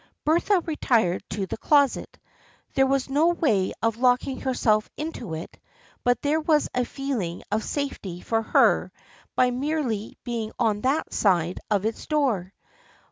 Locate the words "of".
3.83-3.97, 7.51-7.63, 11.69-11.85